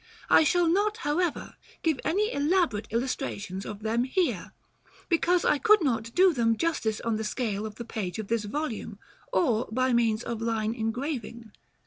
[0.31, 1.53] I shall not, however,
[1.83, 4.51] give any elaborate illustrations of them here,
[5.09, 8.45] because I could not do them justice on the scale of the page of this
[8.45, 8.97] volume,
[9.31, 11.51] or by means of line engraving.